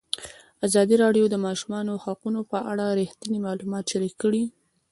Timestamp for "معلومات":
3.47-3.83